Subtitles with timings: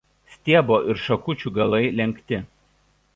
[0.35, 2.41] Stiebo ir šakučių galai lenkti.